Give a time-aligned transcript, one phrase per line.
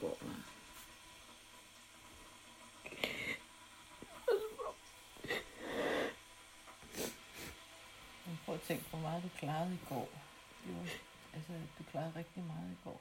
[0.00, 0.18] Borg.
[8.44, 10.08] Prøv at tænke, hvor meget du klarede i går.
[10.68, 10.76] Jo,
[11.34, 13.00] altså, du klarede rigtig meget i går.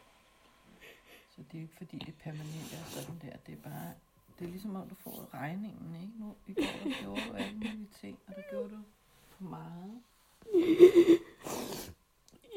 [1.30, 3.38] Så det er ikke fordi, det permanent er sådan der.
[3.38, 3.94] Det er bare,
[4.40, 6.14] det er ligesom om, du får regningen, ikke?
[6.20, 8.84] Nu, I går der gjorde du alle mulige ting, og det gjorde du
[9.30, 10.04] for meget.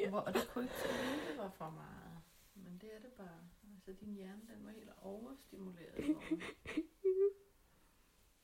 [0.08, 2.16] Hvor, og du kunne ikke tænke, det var for meget.
[2.54, 3.38] Men det er det bare.
[3.86, 6.06] Altså, din hjerne, den var helt overstimuleret.
[6.06, 6.22] går.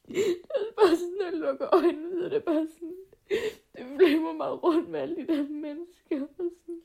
[0.09, 0.16] Det
[0.56, 2.96] er bare sådan, når jeg lukker øjnene, så er det bare sådan,
[3.77, 6.23] det flimmer mig rundt med alle de der mennesker.
[6.23, 6.82] Og sådan.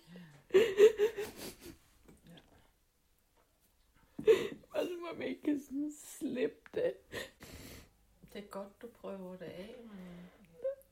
[4.70, 6.94] Og som om jeg ikke kan sådan slippe det.
[8.34, 10.30] Det er godt, du prøver det af, men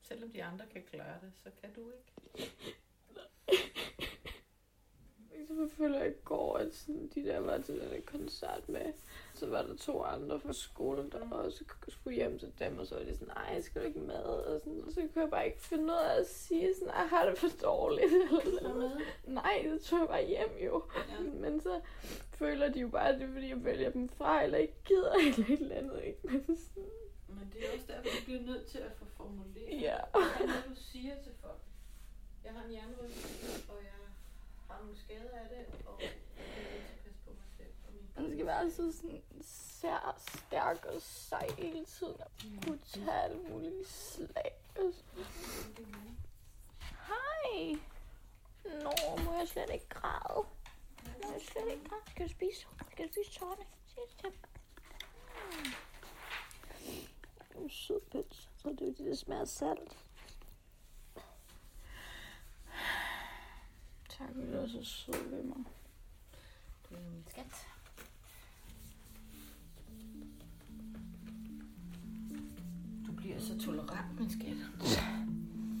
[0.02, 2.52] selvom de andre kan klare det, så kan du ikke.
[5.46, 6.61] Så jeg føler går, at de der
[7.52, 8.92] var til den koncert med,
[9.34, 12.94] så var der to andre fra skolen, der også skulle hjem til dem, og så
[12.94, 15.46] var de sådan, nej, jeg skal ikke med, og, sådan, og så kunne jeg bare
[15.46, 18.12] ikke finde ud af at sige sådan, jeg har det for dårligt,
[18.44, 18.90] eller Så med.
[19.24, 20.82] Nej, så tog jeg bare hjem jo.
[21.10, 21.20] Ja.
[21.20, 21.80] Men så
[22.34, 25.12] føler de jo bare, at det er fordi, jeg vælger dem fra, eller ikke gider,
[25.26, 26.18] eller et eller andet, ikke?
[26.28, 26.90] Men sådan,
[27.28, 29.80] Men det er også derfor, du bliver nødt til at få formuleret.
[29.80, 29.96] ja.
[30.12, 31.60] Hvad er det, du siger til folk?
[32.44, 33.92] Jeg har en jernrystelse, og jeg
[34.68, 37.74] har nogle skader af det, og jeg er nødt til at passe på mig selv.
[37.86, 42.30] Og min man skal være så sådan sær, stærk og sej hele tiden, og
[42.64, 44.52] kunne tage alle mulige slag.
[46.80, 47.78] Hej!
[48.64, 50.46] Nå, må jeg slet ikke græde?
[51.04, 52.02] Må jeg slet ikke græde?
[52.10, 53.64] Skal du spise, skal du spise tårne?
[53.86, 54.40] Sig det til mig.
[57.62, 57.70] Mm.
[57.70, 58.50] Sød pøls.
[58.56, 59.98] Så det er jo det, der smager salt.
[64.08, 65.64] Tak, fordi du er så sød ved mig.
[66.88, 67.66] Det er min skat.
[73.64, 74.58] Tolerant, min skat.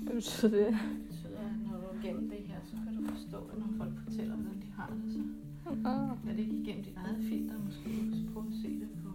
[0.02, 0.66] Hvad betyder det?
[0.66, 3.70] Det betyder, at når du er igennem det her, så kan du forstå, at når
[3.76, 5.20] folk fortæller, hvordan de har det, så
[6.28, 7.54] er det ikke igennem dit eget filter.
[7.64, 9.10] Måske du kan prøve at se det på